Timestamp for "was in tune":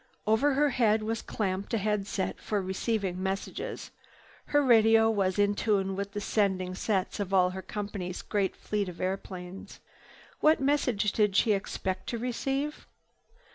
5.11-5.95